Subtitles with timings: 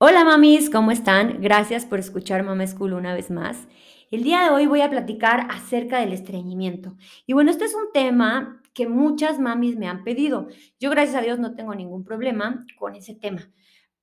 [0.00, 1.40] Hola mamis, ¿cómo están?
[1.40, 3.66] Gracias por escuchar Mama School una vez más.
[4.12, 6.96] El día de hoy voy a platicar acerca del estreñimiento.
[7.26, 10.46] Y bueno, este es un tema que muchas mamis me han pedido.
[10.78, 13.50] Yo gracias a Dios no tengo ningún problema con ese tema.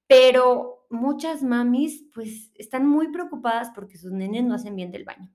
[0.06, 5.32] Pero muchas mamis pues están muy preocupadas porque sus nenes no hacen bien del baño.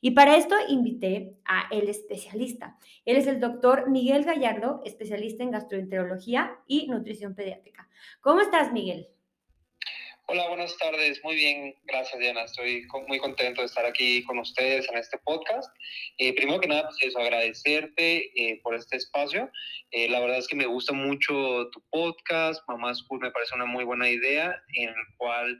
[0.00, 2.78] Y para esto invité a el especialista.
[3.04, 7.88] Él es el doctor Miguel Gallardo, especialista en gastroenterología y nutrición pediátrica.
[8.20, 9.08] ¿Cómo estás, Miguel?
[10.26, 11.22] Hola, buenas tardes.
[11.22, 12.44] Muy bien, gracias Diana.
[12.44, 15.70] Estoy muy contento de estar aquí con ustedes en este podcast.
[16.16, 19.50] Eh, primero que nada, pues agradecerte eh, por este espacio.
[19.90, 22.66] Eh, la verdad es que me gusta mucho tu podcast.
[22.66, 25.58] Mamá School me parece una muy buena idea en el cual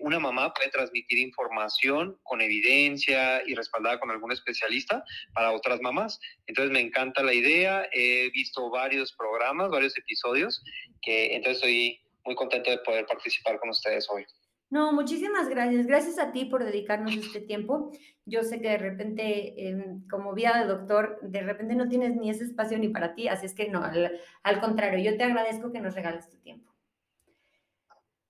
[0.00, 6.20] una mamá puede transmitir información con evidencia y respaldada con algún especialista para otras mamás.
[6.46, 7.88] Entonces me encanta la idea.
[7.92, 10.62] He visto varios programas, varios episodios,
[11.00, 14.26] que entonces estoy muy contento de poder participar con ustedes hoy.
[14.70, 15.86] No, muchísimas gracias.
[15.86, 17.92] Gracias a ti por dedicarnos este tiempo.
[18.24, 22.30] Yo sé que de repente, em, como vida de doctor, de repente no tienes ni
[22.30, 25.80] ese espacio ni para ti, así es que no, al, contrario, yo te agradezco que
[25.80, 26.72] nos regales tu tiempo.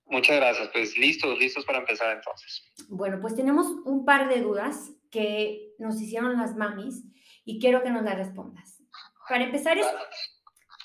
[0.05, 0.69] Muchas gracias.
[0.71, 2.63] Pues listos, listos para empezar entonces.
[2.89, 7.05] Bueno, pues tenemos un par de dudas que nos hicieron las mamis
[7.43, 8.83] y quiero que nos las respondas.
[9.27, 9.87] Para empezar, es,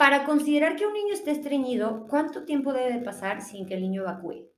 [0.01, 4.01] para considerar que un niño esté estreñido, ¿cuánto tiempo debe pasar sin que el niño
[4.01, 4.49] evacúe?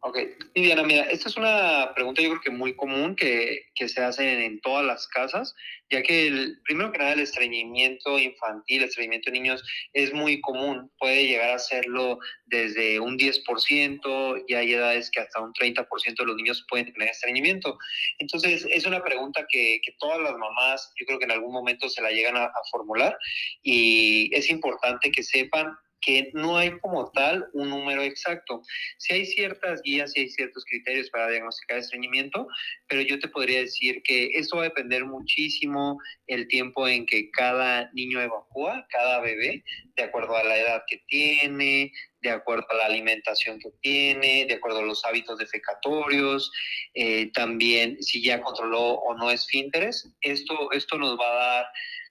[0.00, 0.16] Ok,
[0.54, 4.44] Diana, mira, esta es una pregunta yo creo que muy común que, que se hace
[4.44, 5.56] en, todas las casas,
[5.90, 10.40] ya que el, primero que nada el estreñimiento infantil, el estreñimiento de niños es muy
[10.40, 16.16] común, puede llegar a serlo desde un 10% y hay edades que hasta un 30%
[16.16, 17.76] de los niños pueden tener estreñimiento.
[18.20, 21.88] Entonces, es una pregunta que, que, todas las mamás yo creo que en algún momento
[21.88, 23.18] se la llegan a, a formular
[23.62, 28.62] y es importante que sepan que no hay como tal un número exacto.
[28.98, 32.46] Si hay ciertas guías, si hay ciertos criterios para diagnosticar estreñimiento,
[32.88, 37.30] pero yo te podría decir que esto va a depender muchísimo el tiempo en que
[37.30, 39.64] cada niño evacúa, cada bebé,
[39.96, 44.54] de acuerdo a la edad que tiene, de acuerdo a la alimentación que tiene, de
[44.54, 46.50] acuerdo a los hábitos defecatorios,
[46.94, 50.12] eh, también si ya controló o no esfínteres.
[50.20, 51.66] Esto, esto nos va a dar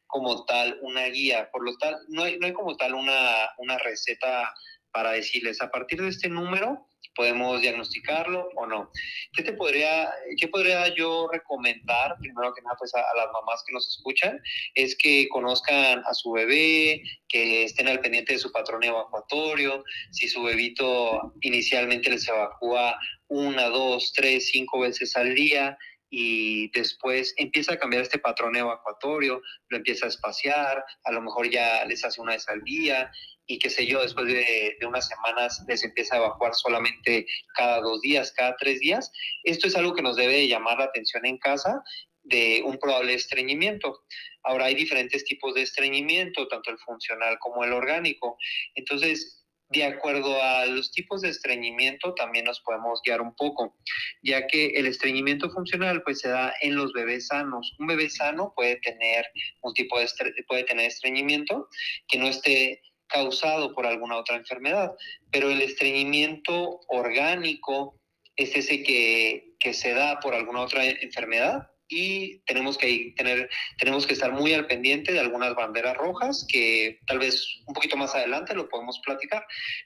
[0.08, 3.78] como tal una guía, por lo tal, no hay, no hay como tal una, una
[3.78, 4.54] receta
[4.92, 6.88] para decirles a partir de este número
[7.18, 8.92] podemos diagnosticarlo o no.
[9.34, 10.10] ¿Qué te podría,
[10.40, 14.40] qué podría yo recomendar, primero que nada, pues a, las mamás que nos escuchan,
[14.76, 20.30] es que conozcan a su bebé, que estén al pendiente de su patrón evacuatorio, si
[20.30, 22.98] su bebito inicialmente les evacúa
[23.28, 25.78] una, dos, tres, cinco veces al día,
[26.10, 31.50] y después empieza a cambiar este patrón evacuatorio, lo empieza a espaciar, a lo mejor
[31.50, 33.12] ya les hace una vez al día
[33.46, 37.26] y qué sé yo, después de, de, unas semanas les empieza a evacuar solamente
[37.56, 39.12] cada dos días, cada tres días.
[39.44, 41.82] Esto es algo que nos debe llamar la atención en casa
[42.24, 44.04] de un probable estreñimiento.
[44.44, 48.38] Ahora hay diferentes tipos de estreñimiento, tanto el funcional como el orgánico.
[48.76, 49.37] Entonces,
[49.70, 53.76] de acuerdo a los tipos de estreñimiento también nos podemos guiar un poco,
[54.24, 57.76] ya que el estreñimiento funcional pues se da en los bebés sanos.
[57.80, 59.26] Un bebé sano puede tener
[59.62, 60.08] un tipo de
[60.48, 61.68] puede tener estreñimiento
[62.08, 64.92] que no esté causado por alguna otra enfermedad,
[65.32, 68.00] pero el estreñimiento orgánico
[68.36, 74.06] es ese que, que se da por alguna otra enfermedad y tenemos que tener, tenemos
[74.06, 78.16] que estar muy al pendiente de algunas banderas rojas que tal vez un poquito más
[78.16, 79.46] adelante lo podemos platicar.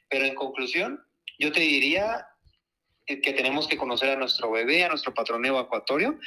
[0.10, 1.00] Pero en conclusión,
[1.40, 2.26] yo te diría
[3.06, 6.18] que tenemos que conocer a nuestro bebé, a nuestro patrón evacuatorio,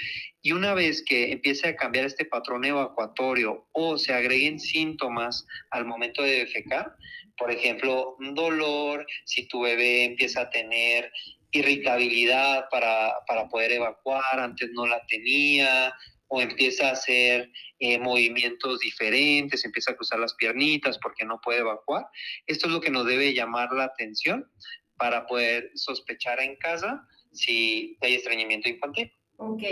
[0.42, 5.86] y una vez que empiece a cambiar este patrón evacuatorio o se agreguen síntomas al
[5.86, 6.94] momento de defecar,
[7.36, 11.10] por ejemplo, un dolor, si tu bebé empieza a tener
[11.54, 15.94] irritabilidad para, para poder evacuar, antes no la tenía,
[16.28, 21.60] o empieza a hacer eh, movimientos diferentes, empieza a cruzar las piernitas porque no puede
[21.60, 22.06] evacuar.
[22.46, 24.50] Esto es lo que nos debe llamar la atención
[24.96, 29.12] para poder sospechar en casa si hay estreñimiento infantil.
[29.36, 29.62] Ok,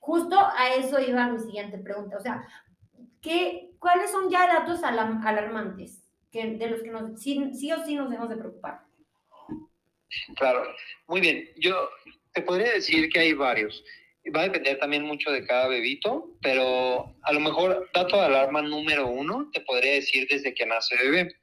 [0.00, 2.16] justo a eso iba mi siguiente pregunta.
[2.16, 2.46] O sea,
[3.20, 7.94] ¿qué, ¿cuáles son ya datos alarmantes que, de los que nos, sí, sí o sí
[7.94, 8.84] nos debemos de preocupar?
[10.36, 10.74] Claro,
[11.06, 11.50] muy bien.
[11.56, 11.90] Yo
[12.32, 13.84] te podría decir que hay varios.
[14.34, 18.62] Va a depender también mucho de cada bebito, pero a lo mejor dato de alarma
[18.62, 21.34] número uno te podría decir desde que nace bebé.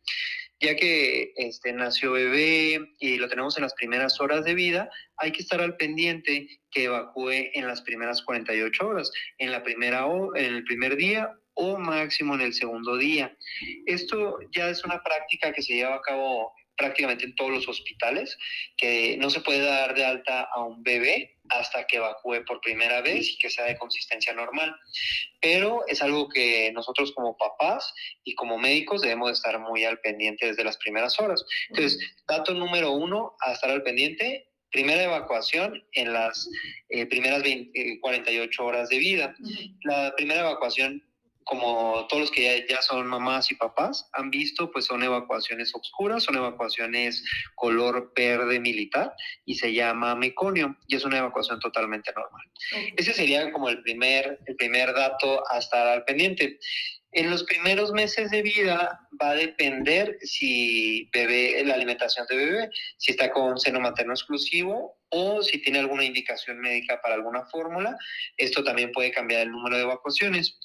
[0.60, 5.32] Ya que este, nació bebé y lo tenemos en las primeras horas de vida, hay
[5.32, 10.46] que estar al pendiente que evacúe en las primeras 48 horas, en, la primera, en
[10.46, 13.36] el primer día o máximo en el segundo día.
[13.86, 18.38] Esto ya es una práctica que se lleva a cabo prácticamente en todos los hospitales,
[18.76, 23.02] que no se puede dar de alta a un bebé hasta que evacúe por primera
[23.02, 24.76] vez y que sea de consistencia normal.
[25.40, 27.94] Pero es algo que nosotros como papás
[28.24, 31.46] y como médicos debemos estar muy al pendiente desde las primeras horas.
[31.70, 36.50] Entonces, dato número uno, a estar al pendiente, primera evacuación en las
[36.90, 37.44] eh, primeras
[38.02, 39.36] 48 horas de vida.
[39.84, 41.04] La primera evacuación
[41.44, 46.24] como todos los que ya, son mamás y papás han visto, pues son evacuaciones oscuras,
[46.24, 47.24] son evacuaciones
[47.56, 49.14] color verde militar
[49.46, 52.46] y se llama meconio y es una evacuación totalmente normal.
[52.98, 56.60] Ese sería como el primer, el primer dato a estar al pendiente.
[57.14, 62.70] En los primeros meses de vida va a depender si bebé, la alimentación de bebé,
[62.98, 67.96] si está con seno materno exclusivo o si tiene alguna indicación médica para alguna fórmula.
[68.38, 70.58] Esto también puede cambiar el número de evacuaciones.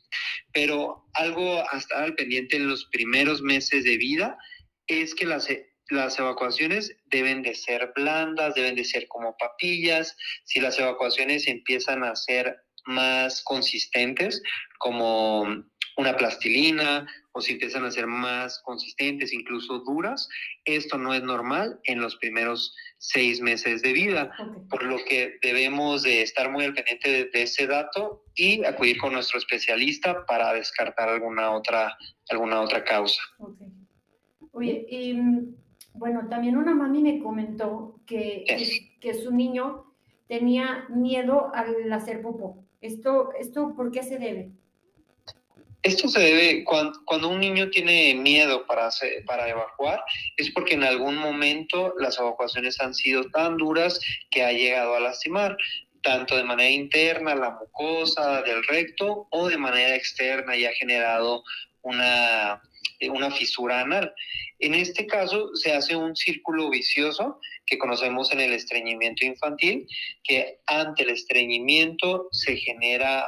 [0.52, 4.38] Pero algo a estar al pendiente en los primeros meses de vida
[4.86, 5.48] es que las,
[5.90, 10.16] las evacuaciones deben de ser blandas, deben de ser como papillas.
[10.44, 12.56] Si las evacuaciones empiezan a ser
[12.86, 14.40] más consistentes,
[14.78, 15.64] como
[15.96, 20.28] una plastilina o si empiezan a ser más consistentes, incluso duras,
[20.64, 24.32] esto no es normal en los primeros seis meses de vida,
[24.70, 29.12] por lo que debemos de estar muy al pendiente de, ese dato y acudir con
[29.12, 31.96] nuestro especialista para descartar alguna otra,
[32.30, 33.20] alguna otra causa.
[34.52, 35.18] Oye, y,
[35.92, 38.44] bueno, también una mami me comentó que,
[39.00, 39.94] que su niño
[40.26, 42.64] tenía miedo al hacer popó.
[42.80, 44.52] ¿Esto, esto por qué se debe?
[45.86, 48.90] Esto se debe cuando, un niño tiene miedo para,
[49.24, 50.02] para evacuar,
[50.36, 54.00] es porque en algún momento las evacuaciones han sido tan duras
[54.32, 55.56] que ha llegado a lastimar,
[56.02, 61.44] tanto de manera interna, la mucosa del recto, o de manera externa y ha generado
[61.82, 62.60] una,
[63.10, 64.12] una fisura anal.
[64.58, 69.86] En este caso se hace un círculo vicioso que conocemos en el estreñimiento infantil,
[70.24, 73.26] que ante el estreñimiento se genera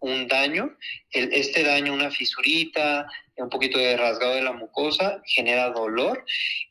[0.00, 0.76] un daño,
[1.10, 3.06] este daño, una fisurita,
[3.36, 6.24] un poquito de rasgado de la mucosa, genera dolor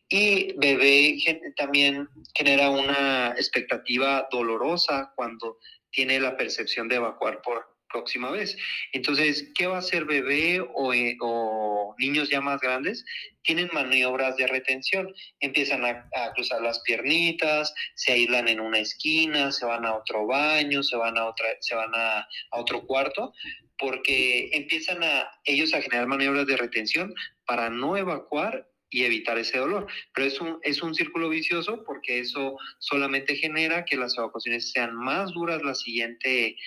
[0.09, 1.17] y bebé
[1.55, 5.57] también genera una expectativa dolorosa cuando
[5.91, 8.57] tiene la percepción de evacuar por próxima vez.
[8.93, 13.05] Entonces, ¿qué va a hacer bebé o, eh, o niños ya más grandes?
[13.43, 15.13] Tienen maniobras de retención.
[15.39, 20.83] Empiezan a, cruzar las piernitas, se aíslan en una esquina, se van a otro baño,
[20.83, 23.33] se van a, otra, se van a, a otro cuarto,
[23.77, 27.13] porque empiezan a ellos a generar maniobras de retención
[27.45, 29.87] para no evacuar y evitar ese dolor.
[30.13, 34.95] Pero es un, es un círculo vicioso porque eso solamente genera que las evacuaciones sean
[34.95, 36.57] más duras la siguiente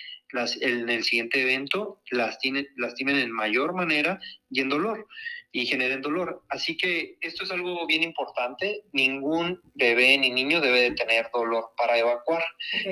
[0.61, 4.19] en el siguiente evento lastimen, lastimen en mayor manera
[4.49, 5.07] y en dolor
[5.51, 6.43] y generen dolor.
[6.49, 8.83] Así que esto es algo bien importante.
[8.93, 12.43] Ningún bebé ni niño debe de tener dolor para evacuar,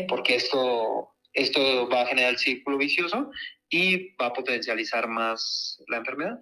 [0.07, 3.31] porque esto, esto va a generar el círculo vicioso
[3.69, 6.39] y va a potencializar más la enfermedad.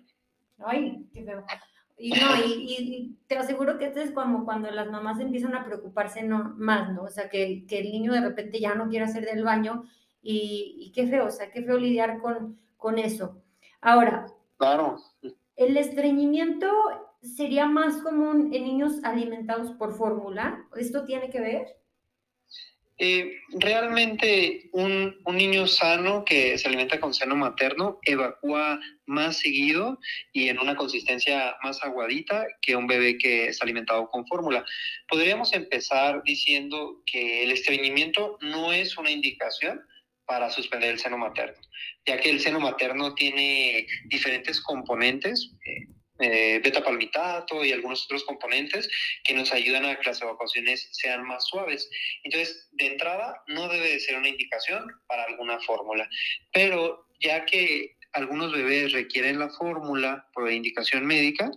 [0.65, 1.45] Ay, qué feo.
[1.99, 6.21] Y, no, y, te aseguro que esto es como cuando las mamás empiezan a preocuparse
[6.21, 7.03] no, más, ¿no?
[7.03, 9.83] O sea, que, que el niño de repente ya no quiere hacer del baño
[10.21, 13.41] y, qué feo, o sea, qué feo lidiar con, con eso.
[13.81, 14.27] Ahora,
[14.57, 14.97] claro.
[15.55, 16.67] ¿el estreñimiento
[17.21, 20.67] sería más común en niños alimentados por fórmula?
[20.75, 21.77] ¿Esto tiene que ver?
[22.99, 29.99] Eh, realmente un, un, niño sano que se alimenta con seno materno evacúa más seguido
[30.33, 34.65] y en una consistencia más aguadita que un bebé que es alimentado con fórmula.
[35.07, 39.79] Podríamos empezar diciendo que el estreñimiento no es una indicación
[40.27, 41.59] para suspender el seno materno,
[42.05, 45.87] ya que el seno materno tiene diferentes componentes, eh,
[46.19, 48.89] eh, beta palmitato y algunos otros componentes
[49.23, 51.89] que nos ayudan a que las evacuaciones sean más suaves.
[52.23, 56.09] Entonces, de entrada, no debe de ser una indicación para alguna fórmula,
[56.51, 61.51] pero ya que algunos bebés requieren la fórmula por indicación médica,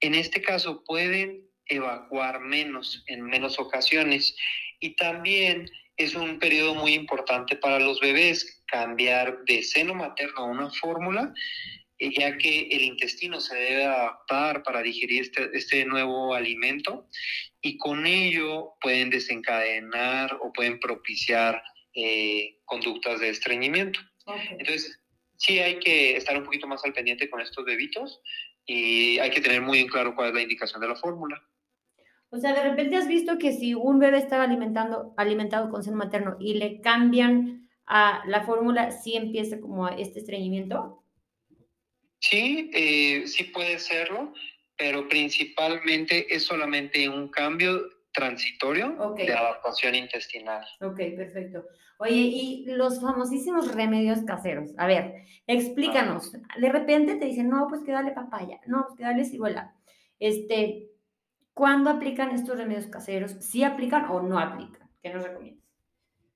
[0.00, 4.34] en este caso pueden evacuar menos en menos ocasiones
[4.80, 5.70] y también
[6.00, 11.34] es un periodo muy importante para los bebés cambiar de seno materno a una fórmula,
[11.98, 17.06] eh, ya que el intestino se debe adaptar para digerir este, este nuevo alimento
[17.60, 21.62] y con ello pueden desencadenar o pueden propiciar
[21.94, 24.00] eh, conductas de estreñimiento.
[24.58, 24.98] Entonces,
[25.36, 28.20] sí hay que estar un poquito más al pendiente con estos bebitos
[28.64, 31.42] y hay que tener muy en claro cuál es la indicación de la fórmula.
[32.30, 35.96] O sea, de repente has visto que si un bebé estaba alimentando, alimentado con seno
[35.96, 41.02] materno y le cambian a la fórmula, ¿sí empieza como este estreñimiento?
[42.20, 44.32] Sí, eh, sí puede serlo,
[44.76, 47.80] pero principalmente es solamente un cambio
[48.12, 50.64] transitorio de adaptación intestinal.
[50.80, 51.64] Ok, perfecto.
[51.98, 54.70] Oye, y los famosísimos remedios caseros.
[54.78, 55.14] A ver,
[55.46, 56.32] explícanos.
[56.32, 59.74] De repente te dicen, no, pues que dale papaya, no, pues que dale ciruela.
[60.18, 60.89] Este,
[61.54, 63.32] ¿cuándo aplican estos remedios caseros?
[63.40, 64.88] ¿Sí aplican o no aplican?
[65.02, 65.60] ¿Qué nos recomiendas?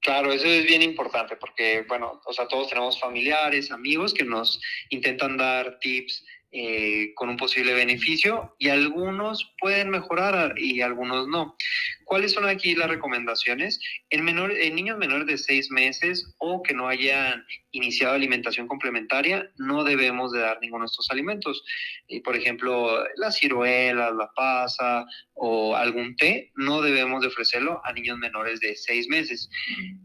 [0.01, 4.61] Claro, eso es bien importante porque, bueno, o sea, todos tenemos familiares, amigos que nos
[4.91, 11.57] intentan dar tips eh, con un posible beneficio y algunos pueden mejorar y algunos no.
[12.05, 13.81] ¿Cuáles son aquí las recomendaciones?
[14.09, 19.51] En, menor, en niños menores de seis meses o que no hayan iniciado alimentación complementaria,
[19.57, 21.65] no debemos de dar ninguno de estos alimentos.
[22.07, 27.93] Y por ejemplo, las ciruelas, la pasa o algún té, no debemos de ofrecerlo a
[27.93, 29.51] niños menores de seis meses.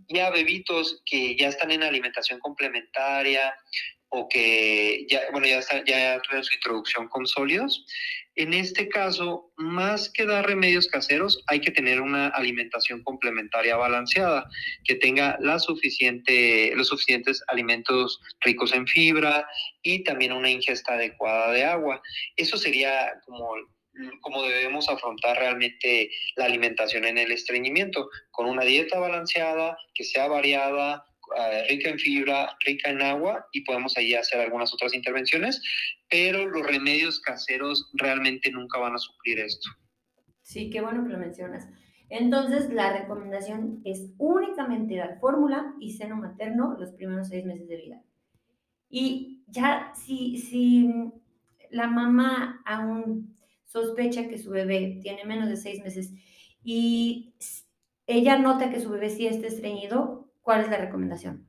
[0.08, 3.53] Y a bebitos que ya están en alimentación complementaria,
[4.10, 7.86] o que ya, bueno, ya, está, ya su introducción con sólidos.
[8.36, 14.48] En este caso, más que dar remedios caseros, hay que tener una alimentación complementaria balanceada,
[14.86, 19.48] que tenga los suficientes alimentos ricos en fibra
[19.82, 22.01] y también una ingesta adecuada de agua.
[22.38, 23.56] Eso sería como
[24.22, 30.28] como debemos afrontar realmente la alimentación en el estreñimiento, con una dieta balanceada, que sea
[30.28, 31.04] variada,
[31.38, 35.62] eh, rica en fibra, rica en agua y podemos ahí hacer algunas otras intervenciones,
[36.09, 39.69] pero los remedios caseros realmente nunca van a suplir esto.
[40.41, 41.67] Sí, qué bueno que lo mencionas.
[42.09, 47.77] Entonces, la recomendación es únicamente dar fórmula y seno materno los primeros seis meses de
[47.77, 48.01] vida.
[48.89, 50.89] Y ya, si, si
[51.69, 56.12] la mamá aún sospecha que su bebé tiene menos de seis meses
[56.63, 57.36] y
[58.07, 61.48] ella nota que su bebé sí está estreñido, ¿Cuál es la recomendación?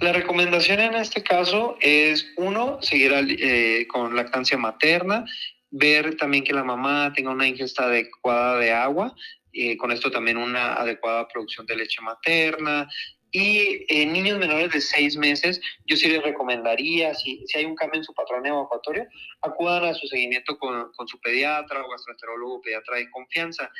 [0.00, 5.24] La recomendación en este caso es, uno, seguir eh, con lactancia materna,
[5.70, 9.14] ver también que la mamá tenga una ingesta adecuada de agua,
[9.52, 12.88] eh, con esto también una adecuada producción de leche materna.
[13.30, 17.74] Y en niños menores de seis meses, yo sí les recomendaría, si, si hay un
[17.74, 19.06] cambio en su patrón evacuatorio,
[19.42, 23.70] acudan a su seguimiento con, con su pediatra o gastroenterólogo pediatra de confianza,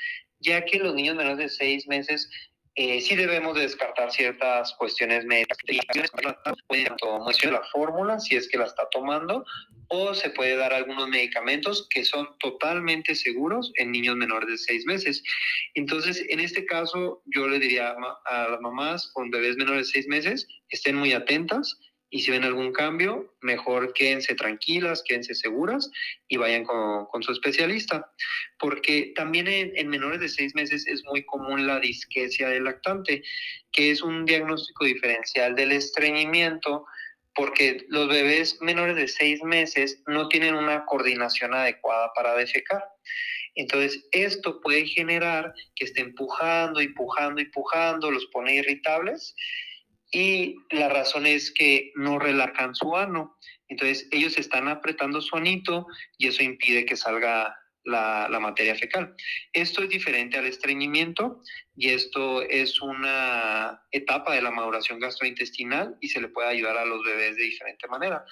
[0.40, 2.28] ya que los niños menores de seis meses
[2.76, 5.58] eh, sí debemos descartar ciertas cuestiones médicas.
[6.66, 9.44] Puede la fórmula si es que la está tomando
[9.88, 14.86] o se puede dar algunos medicamentos que son totalmente seguros en niños menores de seis
[14.86, 15.22] meses.
[15.74, 20.08] Entonces, en este caso, yo le diría a las mamás con bebés menores de seis
[20.08, 21.78] meses, estén muy atentas
[22.14, 25.90] y si ven algún cambio, mejor quédense tranquilas, quédense seguras
[26.28, 28.08] y vayan con, su especialista.
[28.56, 33.24] Porque también en, menores de seis meses es muy común la disquesia del lactante,
[33.72, 36.86] que es un diagnóstico diferencial del estreñimiento,
[37.34, 42.84] porque los bebés menores de seis meses no tienen una coordinación adecuada para defecar.
[43.56, 49.34] Entonces, esto puede generar que esté empujando, empujando, empujando, los pone irritables
[50.14, 53.36] y la razón es que no relajan su ano.
[53.68, 59.14] Entonces ellos están apretando su anito y eso impide que salga la, materia fecal.
[59.52, 61.42] Esto es diferente al estreñimiento
[61.74, 66.84] y esto es una etapa de la maduración gastrointestinal y se le puede ayudar a
[66.84, 68.24] los bebés de diferente manera.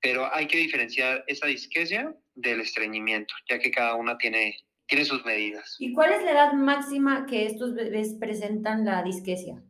[0.00, 5.24] Pero hay que diferenciar esa disquesia del estreñimiento, ya que cada una tiene, tiene sus
[5.24, 5.76] medidas.
[5.78, 9.62] ¿Y cuál es la edad máxima que estos bebés presentan la disquesia?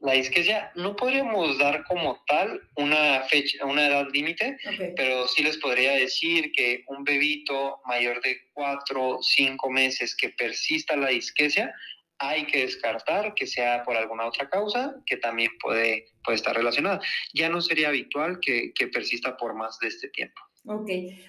[0.00, 4.56] La disquesia no podríamos dar como tal una fecha, una edad límite,
[4.96, 10.30] pero sí les podría decir que un bebito mayor de cuatro o cinco meses que
[10.30, 11.74] persista la disquesia,
[12.18, 17.00] hay que descartar que sea por alguna otra causa que también puede, puede estar relacionada.
[17.34, 20.40] Ya no sería habitual que, que persista por más de este tiempo.
[20.66, 20.88] Ok.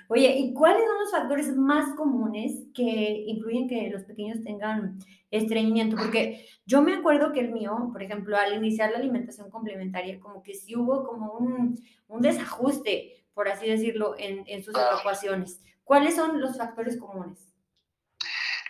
[0.10, 5.96] Oye, ¿y cuáles son los factores más comunes que influyen que los pequeños tengan estreñimiento?
[5.96, 10.44] Porque yo me acuerdo que el mío, por ejemplo, al iniciar la alimentación complementaria, como
[10.44, 11.82] que sí hubo como un,
[12.20, 15.62] desajuste, por así decirlo, en, en sus evacuaciones.
[15.86, 17.48] ¿Cuáles son los factores comunes?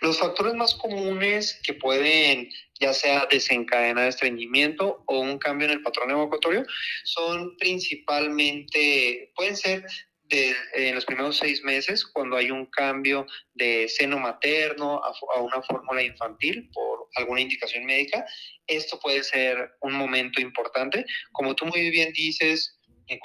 [0.00, 2.48] Los factores más comunes que pueden
[2.80, 6.64] ya sea desencadenar estreñimiento o un cambio en el patrón evacuatorio
[7.04, 9.86] son principalmente, pueden ser
[10.30, 16.02] en los primeros seis meses, cuando hay un cambio de seno materno a, una fórmula
[16.02, 18.24] infantil por alguna indicación médica,
[18.66, 21.04] esto puede ser un momento importante.
[21.32, 23.18] Como tú muy bien dices, eh,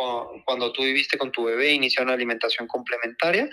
[0.46, 3.50] cuando, tú viviste con tu bebé, inició una alimentación complementaria,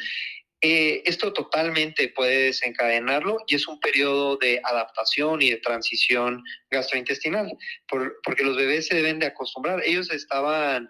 [0.60, 7.52] eh, esto totalmente puede desencadenarlo y es un periodo de adaptación y de transición gastrointestinal,
[7.86, 9.82] porque los bebés se deben de acostumbrar.
[9.84, 10.88] Ellos estaban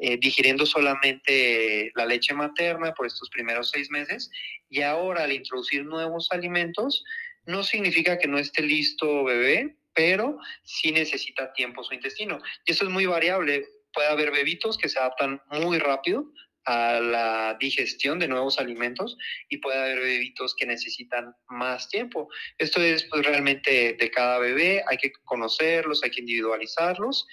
[0.00, 4.30] eh, digiriendo solamente la leche materna por estos primeros seis meses
[4.68, 7.04] y ahora al introducir nuevos alimentos,
[7.46, 12.40] no significa que no esté listo bebé, pero sí necesita tiempo su intestino.
[12.64, 13.66] Y eso es muy variable.
[13.92, 16.26] Puede haber bebitos que se adaptan muy rápido
[16.64, 19.16] a la digestión de nuevos alimentos
[19.48, 22.28] y puede haber bebitos que necesitan más tiempo.
[22.58, 27.26] Esto es pues, realmente de cada bebé, hay que conocerlos, hay que individualizarlos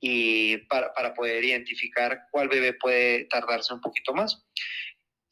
[0.00, 4.44] y para, para poder identificar cuál bebé puede tardarse un poquito más.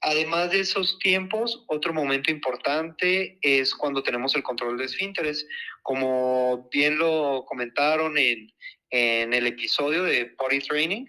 [0.00, 5.46] Además de esos tiempos, otro momento importante es cuando tenemos el control de esfínteres.
[5.82, 8.52] Como bien lo comentaron en,
[8.90, 11.06] en el episodio de Body Training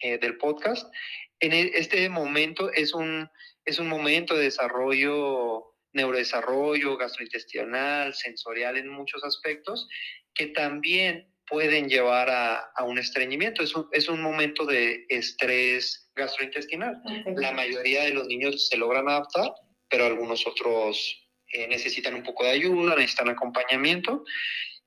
[0.00, 0.92] eh, del podcast,
[1.40, 3.28] en e, este momento es un,
[3.64, 9.88] es un momento de desarrollo, neurodesarrollo, gastrointestinal, sensorial en muchos aspectos,
[10.34, 13.62] que también pueden llevar a, a un estreñimiento.
[13.62, 17.00] Es un, es un, momento de estrés gastrointestinal.
[17.04, 17.34] Okay.
[17.36, 19.52] La mayoría de los niños se logran adaptar,
[19.88, 24.24] pero algunos otros eh, necesitan un poco de ayuda, necesitan acompañamiento.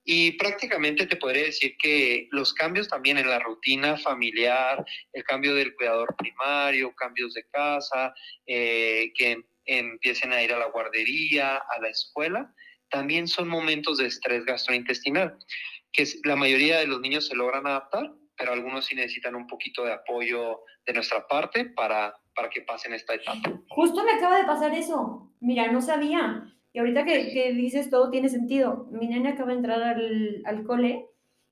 [0.04, 5.54] Y prácticamente te podría decir que los cambios también en la rutina familiar, el cambio
[5.54, 8.14] del cuidador primario, cambios de casa,
[8.48, 12.54] eh, que empiecen a ir a la guardería, a la escuela,
[12.90, 15.38] también son momentos de estrés gastrointestinal,
[15.92, 19.84] que la mayoría de los niños se logran adaptar, pero algunos sí necesitan un poquito
[19.84, 23.62] de apoyo de nuestra parte para, para que pasen esta etapa.
[23.70, 25.34] Justo me acaba de pasar eso.
[25.40, 26.44] Mira, no sabía.
[26.72, 28.88] Y ahorita que, que, dices todo tiene sentido.
[28.92, 31.08] Mi nena acaba de entrar al, al cole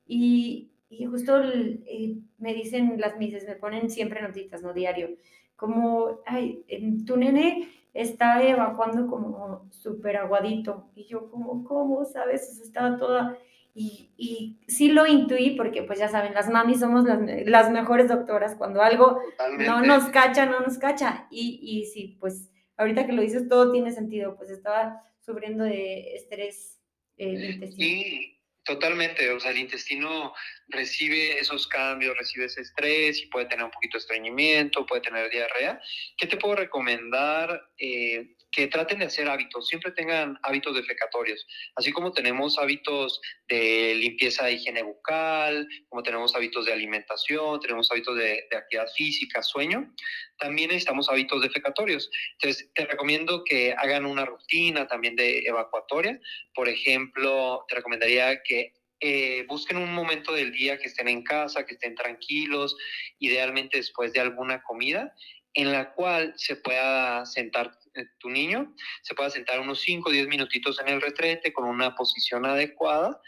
[0.06, 5.10] y, y justo el, eh, me dicen las mises, me ponen siempre notitas, no diario,
[5.56, 6.64] como, ay,
[7.06, 10.90] tu nene está evacuando como súper aguadito.
[10.96, 12.06] Y yo como, ¿cómo?
[12.06, 12.50] ¿Sabes?
[12.50, 13.38] Eso estaba toda...
[13.74, 18.08] Y, y, sí lo intuí porque pues ya saben, las mamis somos las, las mejores
[18.08, 19.66] doctoras, cuando algo Totalmente.
[19.68, 21.28] no nos cacha, no nos cacha.
[21.30, 26.16] Y, y sí, pues ahorita que lo dices, todo tiene sentido, pues estaba sufriendo de
[26.16, 26.80] estrés
[27.18, 27.88] eh, intestino.
[27.88, 30.34] Sí, totalmente, o sea, el intestino
[30.68, 35.30] recibe esos cambios, recibe ese estrés y puede tener un poquito de estreñimiento, puede tener
[35.30, 35.82] diarrea.
[36.18, 37.62] ¿Qué te puedo recomendar?
[37.78, 43.94] Eh, que traten de hacer hábitos, siempre tengan hábitos defecatorios, así como tenemos hábitos de
[43.94, 49.94] limpieza de higiene bucal, como tenemos hábitos de alimentación, tenemos hábitos de, actividad física, sueño,
[50.40, 52.10] también necesitamos hábitos defecatorios.
[52.42, 56.20] Entonces, te recomiendo que hagan una rutina también de evacuatoria.
[56.56, 61.64] Por ejemplo, te recomendaría que eh, busquen un momento del día que estén en casa,
[61.64, 62.76] que estén tranquilos,
[63.20, 65.14] idealmente después de alguna comida,
[65.54, 67.78] en la cual se pueda sentar
[68.20, 71.96] tu niño, se pueda sentar unos 5 o 10 minutitos en el retrete con una
[71.96, 73.20] posición adecuada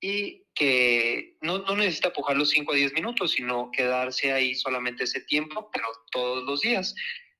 [0.00, 5.04] y que no, no necesita pujar los 5 a 10 minutos, sino quedarse ahí solamente
[5.04, 6.94] ese tiempo, pero todos los días.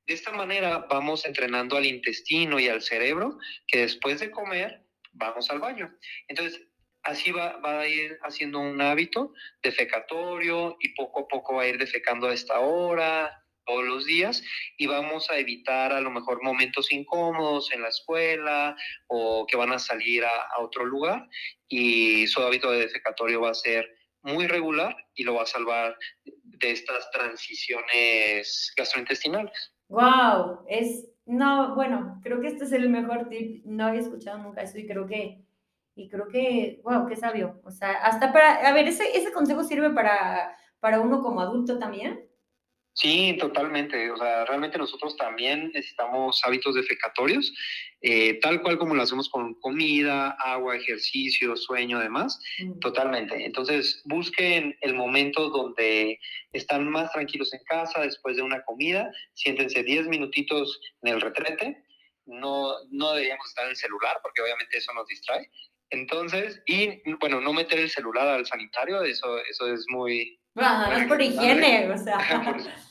[0.06, 5.50] De esta manera vamos entrenando al intestino y al cerebro que después de comer vamos
[5.50, 5.94] al baño.
[6.28, 6.62] Entonces,
[7.02, 11.68] así va, va, a ir haciendo un hábito defecatorio y poco a poco va a
[11.68, 14.42] ir defecando a esta hora, todos los días
[14.76, 18.74] y vamos a evitar a lo mejor momentos incómodos en la escuela
[19.06, 21.28] o que van a salir a, a otro lugar
[21.68, 23.86] y su hábito de defecatorio va a ser
[24.22, 29.72] muy regular y lo va a salvar de estas transiciones gastrointestinales.
[29.88, 33.62] Wow, es no, bueno, creo que este es el mejor tip.
[33.66, 35.44] No había escuchado nunca eso y creo que
[35.94, 37.60] y creo que, wow, qué sabio.
[37.64, 41.78] O sea, hasta para, a ver, ese, ese consejo sirve para, para uno como adulto
[41.78, 42.27] también.
[42.98, 44.10] Sí, totalmente.
[44.10, 47.54] O sea, realmente nosotros también necesitamos hábitos defecatorios,
[48.00, 52.40] eh, tal cual como lo hacemos con comida, agua, ejercicio, sueño, demás.
[52.58, 52.80] Mm.
[52.80, 53.44] Totalmente.
[53.44, 56.18] Entonces, busquen el momento donde
[56.52, 59.08] están más tranquilos en casa después de una comida.
[59.34, 61.84] Siéntense 10 minutitos en el retrete.
[62.26, 65.48] No, no deberíamos estar en el celular porque obviamente eso nos distrae.
[65.90, 70.36] Entonces, y bueno, no meter el celular al sanitario, eso, eso es muy...
[70.56, 72.18] No es por higiene, o sea.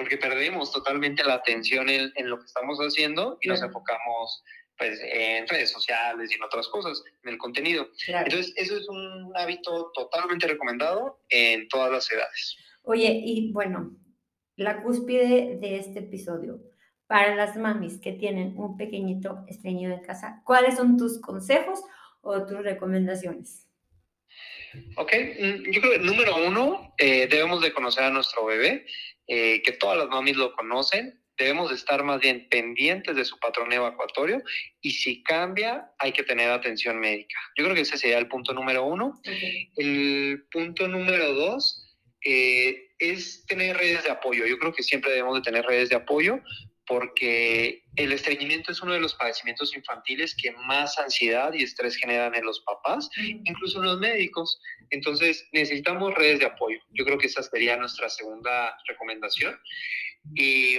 [0.00, 4.42] porque perdemos totalmente la atención en, en lo que estamos haciendo y nos enfocamos
[4.78, 7.86] pues, en redes sociales y en otras cosas, en el contenido.
[8.06, 8.24] Claro.
[8.24, 12.56] Entonces, eso es un hábito totalmente recomendado en todas las edades.
[12.82, 13.94] Oye, y bueno,
[14.56, 16.62] la cúspide de este episodio,
[17.06, 21.82] para las mamis que tienen un pequeñito estreñido en casa, ¿cuáles son tus consejos
[22.22, 23.66] o tus recomendaciones?
[24.96, 28.86] Ok, mm, yo creo que número uno, eh, debemos de conocer a nuestro bebé
[29.32, 33.72] eh, que todas las mamis lo conocen, debemos estar más bien pendientes de su patrón
[33.72, 34.42] evacuatorio
[34.80, 37.38] y si cambia hay que tener atención médica.
[37.56, 39.20] Yo creo que ese sería el punto número uno.
[39.20, 39.70] Okay.
[39.76, 41.86] El punto número dos,
[42.24, 44.46] eh, es tener redes de apoyo.
[44.46, 46.40] Yo creo que siempre debemos de tener redes de apoyo
[46.90, 52.34] porque el estreñimiento es uno de los padecimientos infantiles que más ansiedad y estrés generan
[52.34, 54.60] en los papás, incluso en los médicos.
[54.90, 56.80] Entonces, necesitamos redes de apoyo.
[56.90, 59.56] Yo creo que esa sería nuestra segunda recomendación.
[60.34, 60.78] Y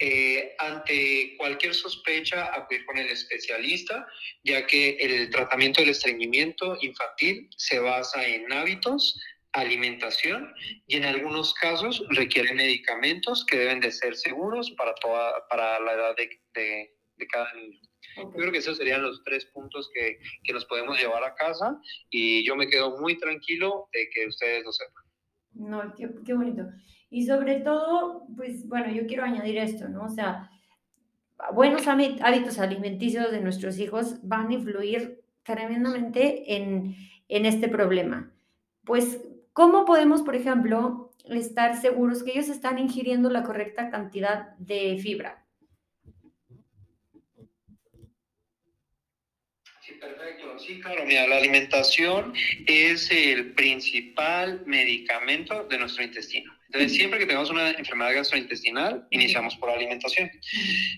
[0.00, 4.04] eh, ante cualquier sospecha, acudir con el especialista,
[4.42, 9.16] ya que el tratamiento del estreñimiento infantil se basa en hábitos,
[9.56, 10.52] alimentación
[10.86, 15.92] y en algunos casos requiere medicamentos que deben de ser seguros para, toda, para la
[15.92, 17.80] edad de, de, cada niño.
[18.16, 21.78] Yo creo que esos serían los tres puntos que, que, nos podemos llevar a casa
[22.10, 25.04] y yo me quedo muy tranquilo de que ustedes lo sepan.
[25.52, 26.62] No, qué, qué bonito.
[27.10, 30.04] Y sobre todo, pues bueno, yo quiero añadir esto, ¿no?
[30.04, 30.50] O sea,
[31.54, 36.96] buenos hábitos alimenticios de nuestros hijos van a influir tremendamente en,
[37.28, 38.32] en este problema.
[38.84, 39.25] Pues,
[39.56, 45.46] ¿cómo podemos, por ejemplo, estar seguros que ellos están ingiriendo la correcta cantidad de fibra?
[49.80, 50.58] Sí, perfecto.
[50.58, 51.06] Sí, claro.
[51.06, 52.34] Mira, la alimentación
[52.66, 56.52] es el principal medicamento de nuestro intestino.
[56.66, 60.30] Entonces, siempre que tengamos una enfermedad gastrointestinal, iniciamos por la alimentación.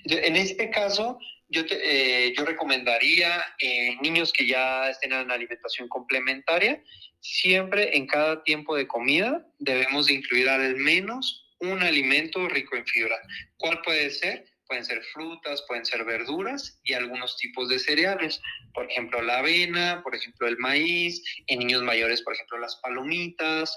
[0.05, 6.83] en este caso, yo, eh, yo recomendaría eh, niños que ya estén en alimentación complementaria,
[7.21, 12.87] siempre en cada tiempo de comida debemos de incluir al menos un alimento rico en
[12.87, 13.17] fibra.
[13.57, 14.45] ¿Cuál puede ser?
[14.69, 18.41] pueden ser frutas, pueden ser verduras y algunos tipos de cereales,
[18.75, 23.77] por ejemplo la avena, por ejemplo el maíz, en niños mayores, por ejemplo las palomitas.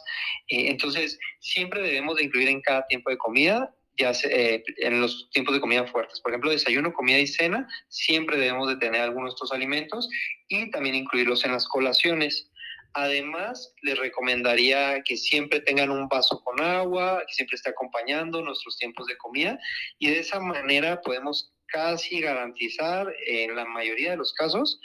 [0.49, 5.53] Eh, entonces, siempre debemos de incluir en cada tiempo de comida, eh, en los tiempos
[5.53, 9.35] de comida fuertes, por ejemplo desayuno, comida y cena, siempre debemos de tener algunos de
[9.35, 10.09] estos alimentos
[10.47, 12.49] y también incluirlos en las colaciones.
[12.93, 18.77] Además, les recomendaría que siempre tengan un vaso con agua, que siempre esté acompañando nuestros
[18.77, 19.59] tiempos de comida
[19.97, 24.79] y de esa manera podemos casi garantizar en la mayoría de los casos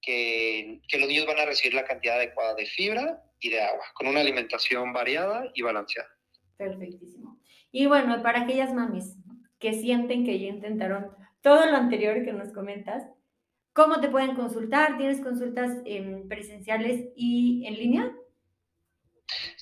[0.00, 3.84] que, que los niños van a recibir la cantidad adecuada de fibra y de agua,
[3.94, 6.08] con una alimentación variada y balanceada.
[6.56, 7.19] Perfectísimo.
[7.72, 9.16] Y bueno, para aquellas mamis
[9.58, 11.08] que sienten que ya intentaron
[11.40, 13.04] todo lo anterior que nos comentas,
[13.72, 14.96] ¿Cómo te pueden consultar?
[14.96, 18.12] ¿Tienes consultas em, presenciales y en línea?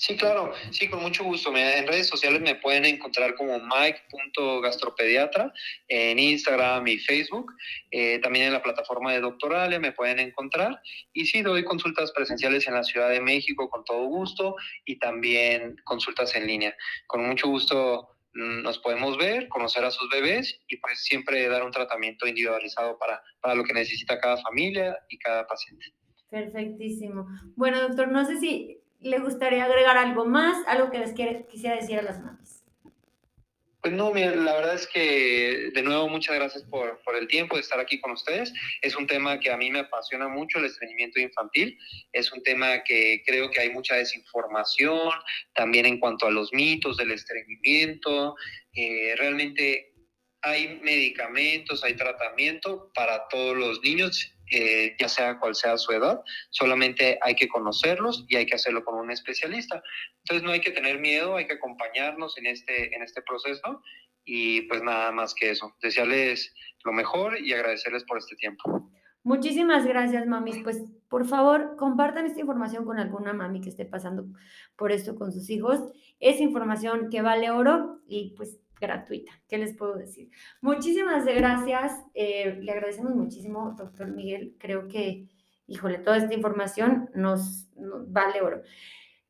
[0.08, 1.54] Sí, claro, sí, con mucho gusto.
[1.54, 5.52] En redes sociales me pueden encontrar como mike.gastropediatra
[5.86, 7.52] en Instagram y Facebook.
[7.90, 10.80] Eh, también en la plataforma de Doctorale me pueden encontrar.
[11.12, 15.76] Y sí, doy consultas presenciales en la Ciudad de México con todo gusto y también
[15.84, 16.74] consultas en línea.
[17.06, 21.70] Con mucho gusto nos podemos ver, conocer a sus bebés y pues siempre dar un
[21.70, 25.84] tratamiento individualizado para, para lo que necesita cada familia y cada paciente.
[26.30, 27.26] Perfectísimo.
[27.56, 31.12] Bueno, doctor, no sé si le gustaría agregar algo más, algo que les
[31.46, 32.64] quisiera decir a las mamás.
[33.80, 37.62] Pues no, la verdad es que de nuevo muchas gracias por, por, el tiempo de
[37.62, 38.52] estar aquí con ustedes.
[38.82, 41.78] Es un tema que a mí me apasiona mucho, el estreñimiento infantil.
[42.12, 45.12] Es un tema que creo que hay mucha desinformación,
[45.54, 48.34] también en cuanto a los mitos del estreñimiento.
[48.72, 49.94] Eh, realmente
[50.42, 56.20] hay medicamentos, hay tratamiento para todos los niños eh, ya sea cual sea su edad,
[56.50, 59.82] solamente hay que conocerlos y hay que hacerlo con un especialista.
[60.24, 63.82] Entonces no hay que tener miedo, hay que acompañarnos en este, en este proceso
[64.24, 68.90] y pues nada más que eso, desearles lo mejor y agradecerles por este tiempo.
[69.22, 70.58] Muchísimas gracias, mamis.
[70.62, 74.26] Pues por favor, compartan esta información con alguna mami que esté pasando
[74.76, 75.80] por esto con sus hijos.
[76.20, 79.32] Es información que vale oro y pues gratuita.
[79.48, 80.30] ¿Qué les puedo decir?
[80.60, 81.92] Muchísimas gracias.
[82.14, 84.54] Eh, le agradecemos muchísimo, doctor Miguel.
[84.58, 85.26] Creo que,
[85.66, 88.62] híjole, toda esta información nos, nos, vale oro.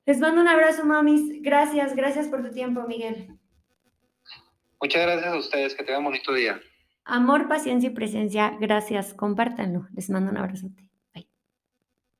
[0.06, 1.42] Les mando un abrazo, mamis.
[1.42, 3.28] Gracias, gracias por tu tiempo, Miguel.
[4.80, 5.74] Muchas gracias a ustedes.
[5.74, 6.60] Que tengan un bonito día.
[7.04, 8.56] Amor, paciencia y presencia.
[8.60, 9.14] Gracias.
[9.14, 9.86] Compártanlo.
[9.94, 10.87] Les mando un abrazote.